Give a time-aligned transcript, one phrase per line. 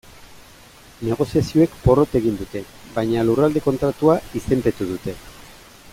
[1.09, 2.63] Negoziazioek porrot egin dute,
[2.97, 5.19] baina Lurralde Kontratua izenpetu dute.